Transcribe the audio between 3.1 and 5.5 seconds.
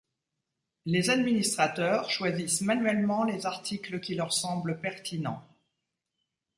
les articles qui leur semblent pertinents.